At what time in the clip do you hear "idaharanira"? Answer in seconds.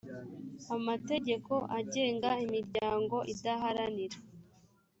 3.33-4.17